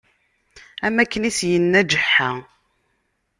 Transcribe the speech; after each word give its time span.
Am 0.85 0.95
akken 1.03 1.27
i 1.29 1.31
s-yenna 1.37 1.81
ğeḥḥa. 1.91 2.31